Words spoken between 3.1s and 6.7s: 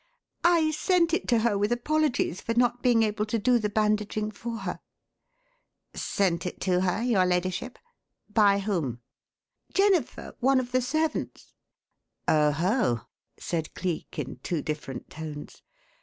to do the bandaging for her." "Sent it